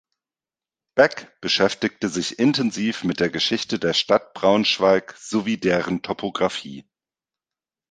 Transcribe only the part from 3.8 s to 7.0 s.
Stadt Braunschweig sowie deren Topografie.